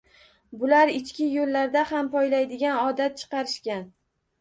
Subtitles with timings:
[0.63, 3.91] Bular ichki yo`llarda ham poylaydigan odat chiqarishgan